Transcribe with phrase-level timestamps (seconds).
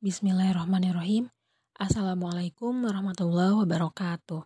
[0.00, 1.28] Bismillahirrahmanirrahim.
[1.76, 4.40] Assalamualaikum warahmatullahi wabarakatuh.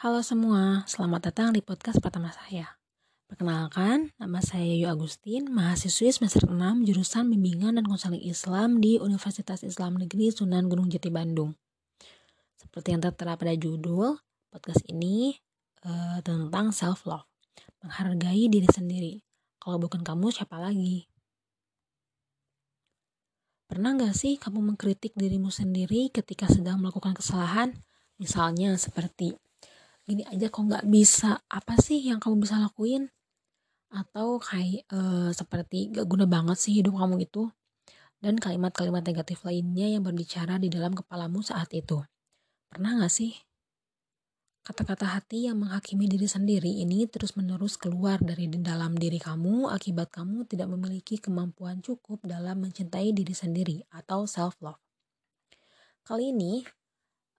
[0.00, 2.80] Halo semua, selamat datang di podcast pertama saya.
[3.28, 9.60] Perkenalkan, nama saya Yu Agustin, mahasiswi semester 6 jurusan Bimbingan dan Konseling Islam di Universitas
[9.68, 11.52] Islam Negeri Sunan Gunung Jati Bandung.
[12.56, 14.16] Seperti yang tertera pada judul,
[14.48, 15.36] podcast ini
[15.84, 17.28] uh, tentang self love,
[17.84, 19.20] menghargai diri sendiri.
[19.60, 21.04] Kalau bukan kamu, siapa lagi?
[23.76, 27.76] Pernah gak sih kamu mengkritik dirimu sendiri ketika sedang melakukan kesalahan?
[28.16, 29.36] Misalnya seperti,
[30.08, 33.12] gini aja kok gak bisa, apa sih yang kamu bisa lakuin?
[33.92, 35.00] Atau kayak e,
[35.36, 37.52] seperti gak guna banget sih hidup kamu itu?
[38.16, 42.00] Dan kalimat-kalimat negatif lainnya yang berbicara di dalam kepalamu saat itu.
[42.72, 43.36] Pernah gak sih
[44.66, 50.42] Kata-kata hati yang menghakimi diri sendiri ini terus-menerus keluar dari dalam diri kamu akibat kamu
[50.42, 54.82] tidak memiliki kemampuan cukup dalam mencintai diri sendiri atau self-love.
[56.02, 56.66] Kali ini,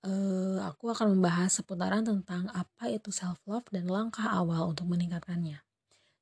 [0.07, 5.59] uh, aku akan membahas seputaran tentang apa itu self-love dan langkah awal untuk meningkatkannya.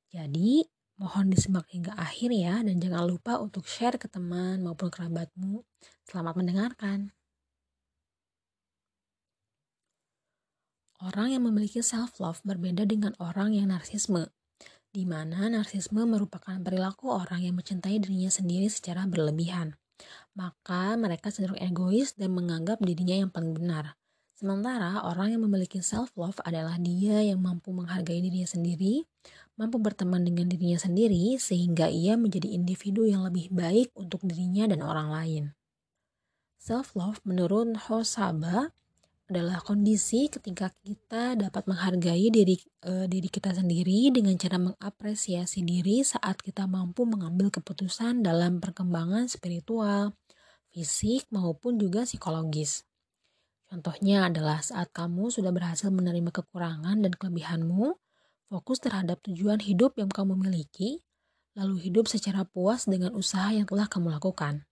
[0.09, 0.65] Jadi,
[0.97, 5.61] mohon disimak hingga akhir ya dan jangan lupa untuk share ke teman maupun kerabatmu.
[6.09, 7.13] Selamat mendengarkan.
[11.03, 14.31] Orang yang memiliki self-love berbeda dengan orang yang narsisme,
[14.95, 19.75] di mana narsisme merupakan perilaku orang yang mencintai dirinya sendiri secara berlebihan.
[20.39, 23.99] Maka mereka cenderung egois dan menganggap dirinya yang paling benar.
[24.35, 29.03] Sementara orang yang memiliki self-love adalah dia yang mampu menghargai dirinya sendiri,
[29.59, 34.79] mampu berteman dengan dirinya sendiri, sehingga ia menjadi individu yang lebih baik untuk dirinya dan
[34.79, 35.43] orang lain.
[36.59, 38.71] Self-love menurut Hosaba
[39.25, 46.05] adalah kondisi ketika kita dapat menghargai diri e, diri kita sendiri dengan cara mengapresiasi diri
[46.05, 50.13] saat kita mampu mengambil keputusan dalam perkembangan spiritual,
[50.69, 52.85] fisik maupun juga psikologis.
[53.65, 57.97] Contohnya adalah saat kamu sudah berhasil menerima kekurangan dan kelebihanmu,
[58.53, 61.01] fokus terhadap tujuan hidup yang kamu miliki,
[61.57, 64.69] lalu hidup secara puas dengan usaha yang telah kamu lakukan.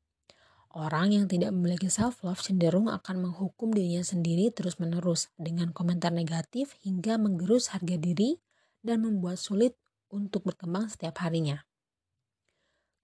[0.73, 7.21] Orang yang tidak memiliki self-love cenderung akan menghukum dirinya sendiri terus-menerus dengan komentar negatif hingga
[7.21, 8.41] menggerus harga diri
[8.81, 9.77] dan membuat sulit
[10.09, 11.61] untuk berkembang setiap harinya.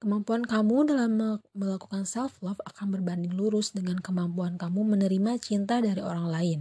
[0.02, 1.14] Kemampuan kamu dalam
[1.54, 6.60] melakukan self-love akan berbanding lurus dengan kemampuan kamu menerima cinta dari orang lain.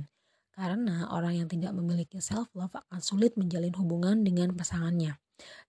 [0.53, 5.17] Karena orang yang tidak memiliki self-love akan sulit menjalin hubungan dengan pasangannya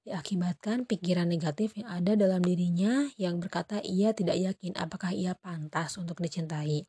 [0.06, 5.98] diakibatkan pikiran negatif yang ada dalam dirinya yang berkata ia tidak yakin apakah ia pantas
[6.02, 6.86] untuk dicintai.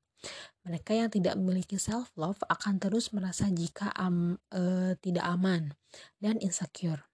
[0.69, 5.73] Mereka yang tidak memiliki self love akan terus merasa jika am, e, tidak aman
[6.21, 7.09] dan insecure.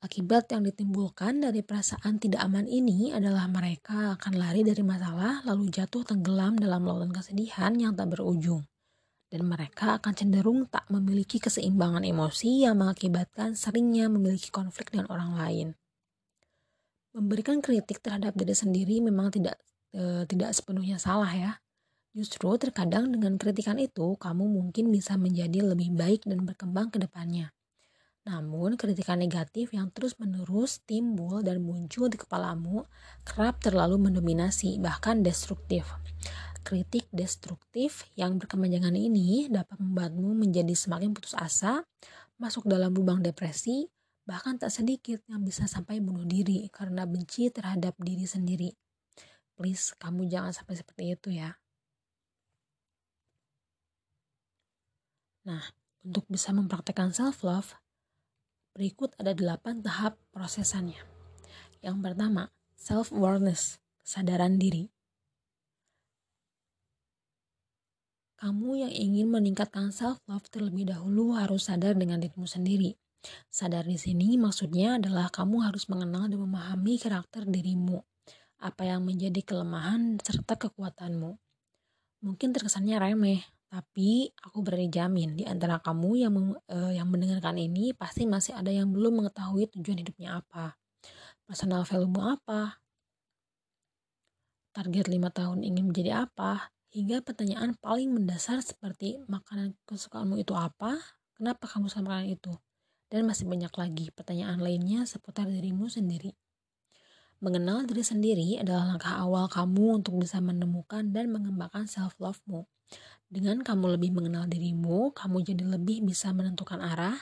[0.00, 5.68] Akibat yang ditimbulkan dari perasaan tidak aman ini adalah mereka akan lari dari masalah lalu
[5.68, 8.64] jatuh tenggelam dalam lautan kesedihan yang tak berujung
[9.30, 15.38] dan mereka akan cenderung tak memiliki keseimbangan emosi yang mengakibatkan seringnya memiliki konflik dengan orang
[15.38, 15.68] lain.
[17.14, 19.58] Memberikan kritik terhadap diri sendiri memang tidak
[19.94, 21.62] e, tidak sepenuhnya salah ya.
[22.10, 27.54] Justru terkadang dengan kritikan itu kamu mungkin bisa menjadi lebih baik dan berkembang ke depannya.
[28.26, 32.84] Namun, kritikan negatif yang terus-menerus timbul dan muncul di kepalamu
[33.24, 35.88] kerap terlalu mendominasi, bahkan destruktif.
[36.60, 41.82] Kritik destruktif yang berkepanjangan ini dapat membuatmu menjadi semakin putus asa,
[42.36, 43.88] masuk dalam lubang depresi,
[44.28, 48.70] bahkan tak sedikit yang bisa sampai bunuh diri karena benci terhadap diri sendiri.
[49.56, 51.56] Please, kamu jangan sampai seperti itu ya.
[55.48, 55.64] Nah,
[56.04, 57.76] untuk bisa mempraktekkan self-love,
[58.76, 61.00] berikut ada 8 tahap prosesannya.
[61.80, 64.92] Yang pertama, self-awareness, kesadaran diri.
[68.40, 72.96] Kamu yang ingin meningkatkan self-love terlebih dahulu harus sadar dengan dirimu sendiri.
[73.52, 78.00] Sadar di sini maksudnya adalah kamu harus mengenal dan memahami karakter dirimu,
[78.64, 81.36] apa yang menjadi kelemahan serta kekuatanmu.
[82.24, 86.32] Mungkin terkesannya remeh, tapi aku berani jamin di antara kamu yang
[86.64, 90.80] uh, yang mendengarkan ini pasti masih ada yang belum mengetahui tujuan hidupnya apa,
[91.44, 92.80] personal value apa,
[94.72, 100.98] target lima tahun ingin menjadi apa, hingga pertanyaan paling mendasar seperti makanan kesukaanmu itu apa,
[101.38, 102.52] kenapa kamu suka makanan itu,
[103.06, 106.34] dan masih banyak lagi pertanyaan lainnya seputar dirimu sendiri.
[107.40, 112.66] Mengenal diri sendiri adalah langkah awal kamu untuk bisa menemukan dan mengembangkan self-love-mu.
[113.30, 117.16] Dengan kamu lebih mengenal dirimu, kamu jadi lebih bisa menentukan arah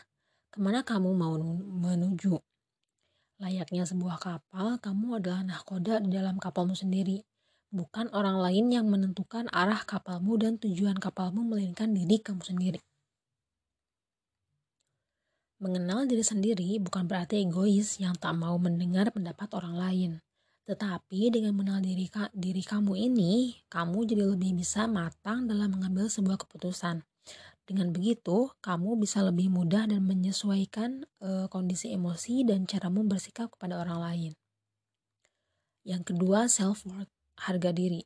[0.49, 1.37] ke mana kamu mau
[1.85, 2.41] menuju.
[3.39, 7.23] Layaknya sebuah kapal, kamu adalah nahkoda di dalam kapalmu sendiri
[7.69, 12.81] bukan orang lain yang menentukan arah kapalmu dan tujuan kapalmu melainkan diri kamu sendiri.
[15.59, 20.13] Mengenal diri sendiri bukan berarti egois yang tak mau mendengar pendapat orang lain.
[20.71, 22.07] Tetapi dengan mengenal diri,
[22.37, 27.03] diri kamu ini, kamu jadi lebih bisa matang dalam mengambil sebuah keputusan.
[27.67, 33.81] Dengan begitu, kamu bisa lebih mudah dan menyesuaikan e, kondisi emosi dan caramu bersikap kepada
[33.83, 34.33] orang lain.
[35.83, 38.03] Yang kedua, self-worth harga diri.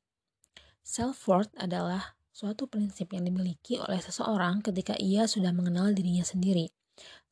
[0.82, 6.72] Self-worth adalah suatu prinsip yang dimiliki oleh seseorang ketika ia sudah mengenal dirinya sendiri.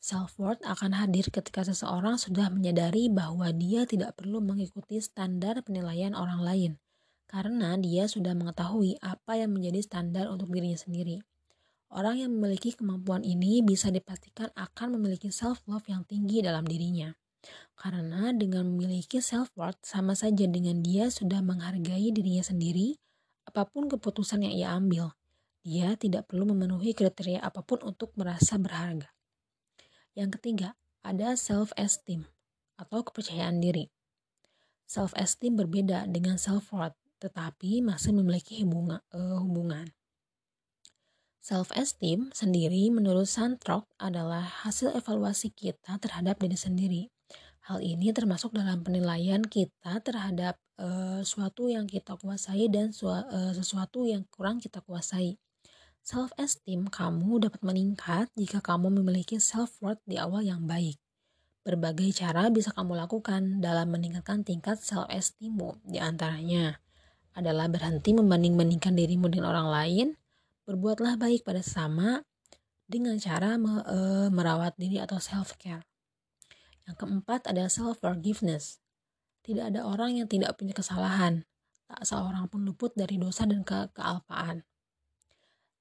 [0.00, 6.40] Self-worth akan hadir ketika seseorang sudah menyadari bahwa dia tidak perlu mengikuti standar penilaian orang
[6.40, 6.72] lain,
[7.28, 11.20] karena dia sudah mengetahui apa yang menjadi standar untuk dirinya sendiri.
[11.92, 17.12] Orang yang memiliki kemampuan ini bisa dipastikan akan memiliki self-love yang tinggi dalam dirinya.
[17.78, 23.00] Karena dengan memiliki self-worth sama saja dengan dia sudah menghargai dirinya sendiri,
[23.48, 25.16] apa pun keputusan yang ia ambil.
[25.64, 29.08] Dia tidak perlu memenuhi kriteria apa pun untuk merasa berharga.
[30.12, 30.68] Yang ketiga,
[31.00, 32.28] ada self-esteem
[32.76, 33.88] atau kepercayaan diri.
[34.88, 39.00] Self-esteem berbeda dengan self-worth, tetapi masih memiliki hubungan.
[39.12, 39.92] Uh, hubungan.
[41.40, 47.02] Self-esteem sendiri menurut Santrok adalah hasil evaluasi kita terhadap diri sendiri.
[47.70, 54.10] Hal ini termasuk dalam penilaian kita terhadap uh, suatu yang kita kuasai dan uh, sesuatu
[54.10, 55.38] yang kurang kita kuasai.
[56.02, 60.98] Self esteem kamu dapat meningkat jika kamu memiliki self worth di awal yang baik.
[61.62, 65.78] Berbagai cara bisa kamu lakukan dalam meningkatkan tingkat self esteemmu.
[65.86, 66.74] Di antaranya
[67.38, 70.06] adalah berhenti membanding-bandingkan dirimu dengan orang lain,
[70.66, 72.26] berbuatlah baik pada sesama
[72.90, 73.98] dengan cara me, e,
[74.34, 75.89] merawat diri atau self care.
[76.90, 78.82] Yang keempat adalah self-forgiveness.
[79.46, 81.46] Tidak ada orang yang tidak punya kesalahan.
[81.86, 84.66] Tak seorang pun luput dari dosa dan ke kealpaan.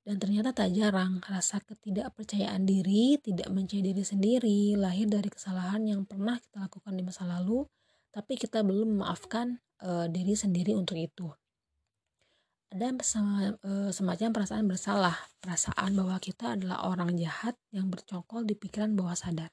[0.06, 6.06] Dan ternyata tak jarang rasa ketidakpercayaan diri, tidak mencari diri sendiri, lahir dari kesalahan yang
[6.06, 7.66] pernah kita lakukan di masa lalu,
[8.14, 11.26] tapi kita belum memaafkan uh, diri sendiri untuk itu.
[12.70, 18.94] Ada uh, semacam perasaan bersalah, perasaan bahwa kita adalah orang jahat yang bercokol di pikiran
[18.94, 19.50] bawah sadar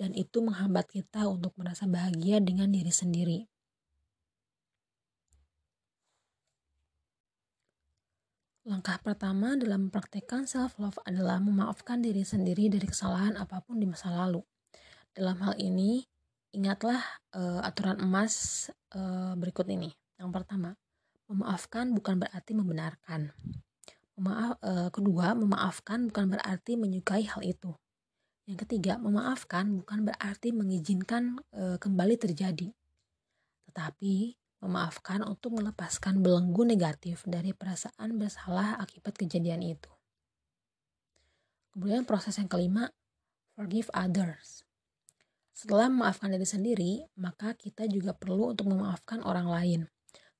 [0.00, 3.44] dan itu menghambat kita untuk merasa bahagia dengan diri sendiri.
[8.64, 14.08] Langkah pertama dalam mempraktekkan self-love adalah memaafkan diri sendiri dari kesalahan apa pun di masa
[14.08, 14.40] lalu.
[15.12, 16.06] Dalam hal ini,
[16.56, 17.02] ingatlah
[17.36, 19.92] uh, aturan emas uh, berikut ini.
[20.16, 20.80] Yang pertama,
[21.28, 23.34] memaafkan bukan berarti membenarkan.
[24.16, 27.74] Memaaf, uh, kedua, memaafkan bukan berarti menyukai hal itu.
[28.48, 32.72] Yang ketiga, memaafkan bukan berarti mengizinkan e, kembali terjadi,
[33.70, 39.88] tetapi memaafkan untuk melepaskan belenggu negatif dari perasaan bersalah akibat kejadian itu.
[41.70, 42.92] Kemudian proses yang kelima,
[43.54, 44.66] forgive others.
[45.54, 49.80] Setelah memaafkan diri sendiri, maka kita juga perlu untuk memaafkan orang lain.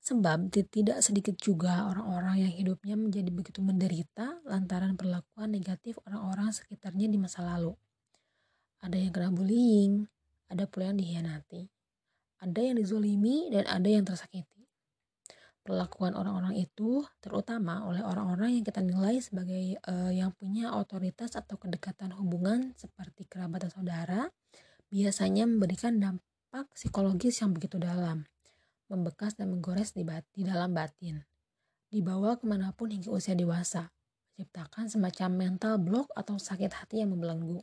[0.00, 7.04] Sebab tidak sedikit juga orang-orang yang hidupnya menjadi begitu menderita lantaran perlakuan negatif orang-orang sekitarnya
[7.04, 7.76] di masa lalu
[8.80, 10.08] ada yang kena bullying,
[10.48, 11.68] ada pula yang dihianati,
[12.40, 14.60] ada yang dizolimi, dan ada yang tersakiti.
[15.60, 21.60] Perlakuan orang-orang itu terutama oleh orang-orang yang kita nilai sebagai uh, yang punya otoritas atau
[21.60, 24.20] kedekatan hubungan seperti kerabat dan saudara,
[24.88, 28.24] biasanya memberikan dampak psikologis yang begitu dalam,
[28.90, 31.22] membekas dan menggores di, bat di dalam batin,
[31.92, 33.92] dibawa ke mana pun hingga usia dewasa,
[34.34, 37.60] menciptakan semacam mental block atau sakit hati yang membelenggu.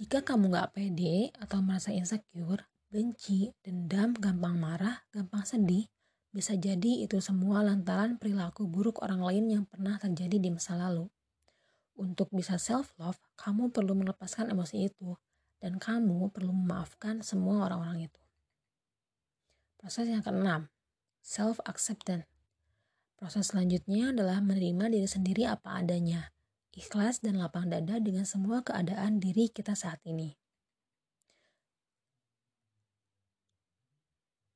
[0.00, 5.84] Jika kamu gak pede atau merasa insecure, benci, dendam, gampang marah, gampang sedih,
[6.32, 11.04] bisa jadi itu semua lantaran perilaku buruk orang lain yang pernah terjadi di masa lalu.
[12.00, 15.20] Untuk bisa self-love, kamu perlu melepaskan emosi itu,
[15.60, 18.22] dan kamu perlu memaafkan semua orang-orang itu.
[19.76, 20.72] Proses yang keenam,
[21.20, 22.24] self-acceptance.
[23.20, 26.32] Proses selanjutnya adalah menerima diri sendiri apa adanya,
[26.70, 30.38] ikhlas dan lapang dada dengan semua keadaan diri kita saat ini.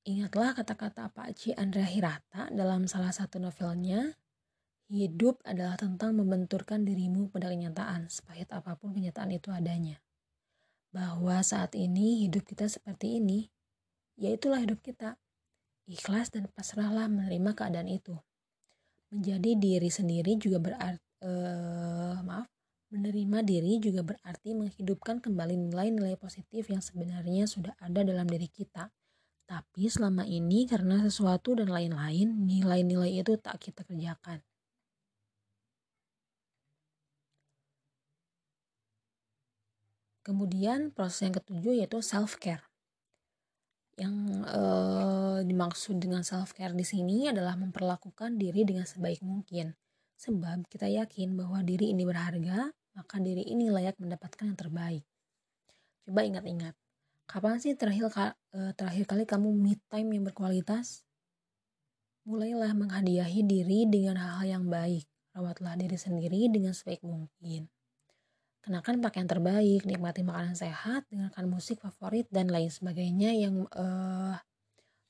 [0.04, 4.12] Ingatlah kata-kata Pak Ci Andrea Hirata dalam salah satu novelnya,
[4.92, 10.04] hidup adalah tentang membenturkan dirimu pada kenyataan, sepahit apa pun kenyataan itu adanya.
[10.92, 13.48] Bahwa saat ini hidup kita seperti ini,
[14.20, 15.16] yaitulah hidup kita.
[15.88, 18.16] Ikhlas dan pasrahlah menerima keadaan itu.
[19.08, 22.46] Menjadi diri sendiri juga berarti uh, maaf
[22.94, 28.86] Menerima diri juga berarti menghidupkan kembali nilai-nilai positif yang sebenarnya sudah ada dalam diri kita.
[29.50, 34.46] Tapi selama ini karena sesuatu dan lain-lain, nilai-nilai itu tak kita kerjakan.
[40.22, 42.62] Kemudian proses yang ketujuh yaitu self care.
[43.98, 44.16] Yang
[44.54, 49.74] eh, dimaksud dengan self care di sini adalah memperlakukan diri dengan sebaik mungkin.
[50.18, 55.04] Sebab kita yakin bahwa diri ini berharga, maka diri ini layak mendapatkan yang terbaik.
[56.06, 56.74] Coba ingat-ingat,
[57.26, 58.12] kapan sih terakhir,
[58.54, 61.02] eh, terakhir kali kamu me time yang berkualitas?
[62.24, 65.04] Mulailah menghadiahi diri dengan hal-hal yang baik.
[65.34, 67.68] Rawatlah diri sendiri dengan sebaik mungkin.
[68.64, 74.40] Kenakan pakaian terbaik, nikmati makanan sehat, dengarkan musik favorit, dan lain sebagainya yang uh,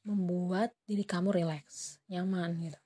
[0.02, 2.80] membuat diri kamu rileks, nyaman gitu.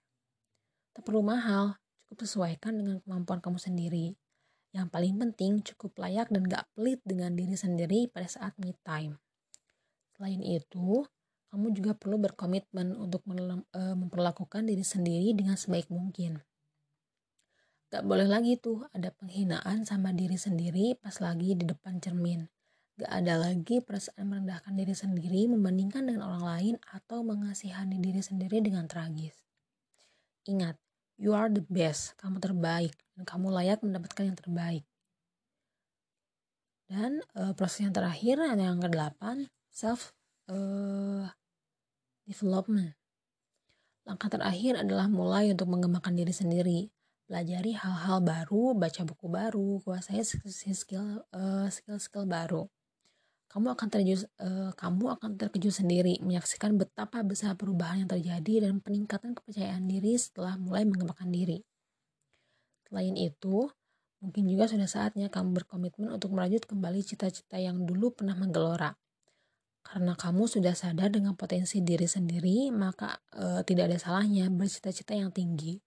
[0.92, 4.16] Tak perlu mahal, cukup sesuaikan dengan kemampuan kamu sendiri.
[4.72, 9.20] Yang paling penting cukup layak dan gak pelit dengan diri sendiri pada saat me time.
[10.16, 11.04] Selain itu,
[11.52, 16.40] kamu juga perlu berkomitmen untuk eh, memperlakukan diri sendiri dengan sebaik mungkin.
[17.92, 22.48] Gak boleh lagi tuh ada penghinaan sama diri sendiri pas lagi di depan cermin.
[22.96, 28.64] Gak ada lagi perasaan merendahkan diri sendiri membandingkan dengan orang lain atau mengasihani diri sendiri
[28.64, 29.36] dengan tragis.
[30.48, 30.80] Ingat,
[31.18, 34.86] you are the best, kamu terbaik, dan kamu layak mendapatkan yang terbaik.
[36.88, 40.16] Dan uh, proses yang terakhir yang ke-8, self
[40.48, 41.28] uh,
[42.24, 42.96] development.
[44.08, 46.80] Langkah terakhir adalah mulai untuk mengembangkan diri sendiri,
[47.28, 52.64] pelajari hal-hal baru, baca buku baru, kuasai skill uh, skill-skill baru.
[53.48, 58.84] Kamu akan terkejut, uh, kamu akan terkejut sendiri menyaksikan betapa besar perubahan yang terjadi dan
[58.84, 61.64] peningkatan kepercayaan diri setelah mulai mengembangkan diri.
[62.84, 63.72] Selain itu,
[64.20, 68.96] mungkin juga sudah saatnya kamu berkomitmen untuk merajut kembali cita-cita yang dulu pernah menggelora.
[69.80, 75.32] Karena kamu sudah sadar dengan potensi diri sendiri, maka e, tidak ada salahnya bercita-cita yang
[75.32, 75.80] tinggi.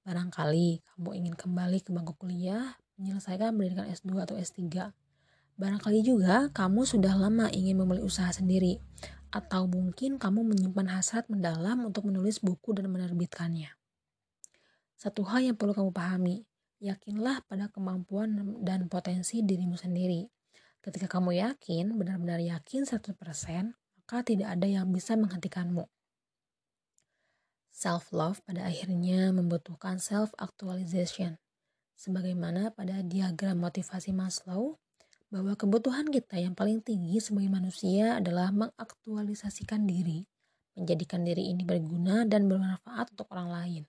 [0.00, 4.64] Barangkali kamu ingin kembali ke bangku kuliah, menyelesaikan pendidikan S2 atau S3.
[5.54, 8.82] Barangkali juga kamu sudah lama ingin memulai usaha sendiri,
[9.30, 13.70] atau mungkin kamu menyimpan hasrat mendalam untuk menulis buku dan menerbitkannya.
[14.94, 16.46] Satu hal yang perlu kamu pahami,
[16.78, 20.26] yakinlah pada kemampuan dan potensi dirimu sendiri.
[20.82, 25.86] Ketika kamu yakin, benar-benar yakin 100%, maka tidak ada yang bisa menghentikanmu.
[27.74, 31.42] Self-love pada akhirnya membutuhkan self-actualization.
[31.98, 34.78] Sebagaimana pada diagram motivasi Maslow,
[35.34, 40.22] bahwa kebutuhan kita yang paling tinggi sebagai manusia adalah mengaktualisasikan diri,
[40.78, 43.82] menjadikan diri ini berguna dan bermanfaat untuk orang lain.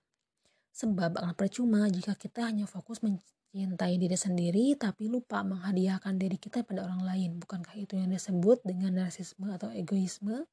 [0.74, 6.66] Sebab akan percuma jika kita hanya fokus mencintai diri sendiri tapi lupa menghadiahkan diri kita
[6.66, 7.30] pada orang lain.
[7.38, 10.50] Bukankah itu yang disebut dengan narsisme atau egoisme?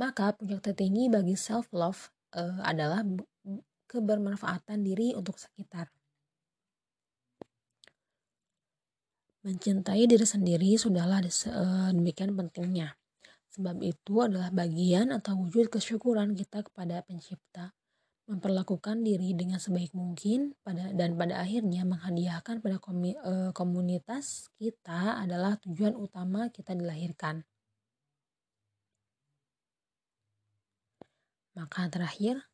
[0.00, 3.04] Maka puncak tertinggi bagi self-love uh, adalah
[3.92, 5.92] kebermanfaatan diri untuk sekitar.
[9.44, 12.96] Mencintai diri sendiri sudahlah uh, demikian pentingnya.
[13.52, 17.76] Sebab itu adalah bagian atau wujud kesyukuran kita kepada pencipta
[18.24, 25.20] memperlakukan diri dengan sebaik mungkin pada dan pada akhirnya menghadiahkan pada komi, e, komunitas kita
[25.20, 27.44] adalah tujuan utama kita dilahirkan.
[31.54, 32.48] Maka terakhir,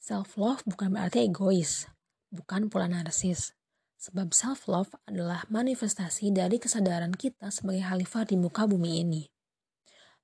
[0.00, 1.86] self love bukan berarti egois,
[2.32, 3.59] bukan pula narsis.
[4.00, 9.28] Sebab self love adalah manifestasi dari kesadaran kita sebagai khalifah di muka bumi ini.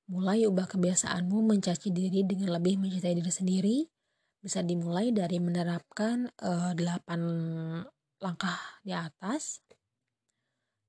[0.08, 3.78] Mulai ubah kebiasaanmu mencaci diri dengan lebih mencintai diri sendiri,
[4.40, 6.72] bisa dimulai dari menerapkan uh,
[8.24, 9.60] langkah di atas.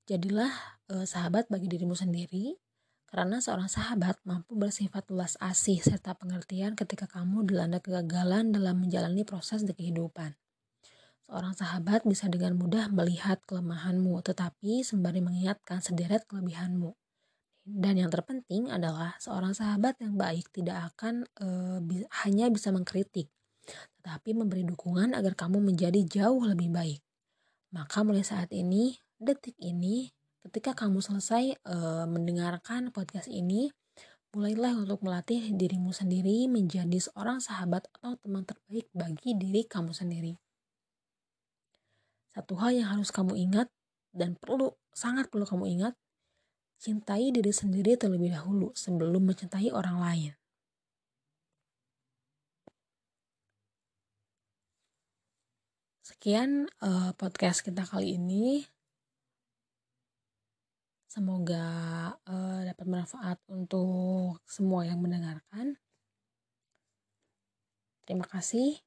[0.08, 2.56] Jadilah uh, sahabat bagi dirimu sendiri,
[3.12, 9.27] karena seorang sahabat mampu bersifat luas asih serta pengertian ketika kamu dilanda kegagalan dalam menjalani
[9.27, 10.39] proses di kehidupan.
[11.27, 16.96] Seorang sahabat bisa dengan mudah melihat kelemahanmu, tetapi sembari mengingatkan sederet kelebihanmu.
[17.67, 21.48] Dan yang terpenting adalah seorang sahabat yang baik tidak akan e,
[21.84, 23.27] bi hanya bisa mengkritik,
[24.00, 27.03] tetapi memberi dukungan agar kamu menjadi jauh lebih baik.
[27.75, 30.07] Maka mulai saat ini, detik ini,
[30.48, 31.75] ketika kamu selesai e,
[32.07, 33.67] mendengarkan podcast ini,
[34.31, 40.46] mulailah untuk melatih dirimu sendiri menjadi seorang sahabat atau teman terbaik bagi diri kamu sendiri.
[42.38, 43.65] Satu hal yang harus kamu ingat
[44.13, 45.98] dan perlu sangat perlu kamu ingat,
[46.77, 50.32] cintai diri sendiri terlebih dahulu sebelum mencintai orang lain.
[56.06, 58.70] Sekian uh, podcast kita kali ini.
[61.10, 61.65] Semoga
[62.22, 65.82] uh, dapat bermanfaat untuk semua yang mendengarkan.
[68.06, 68.87] Terima kasih.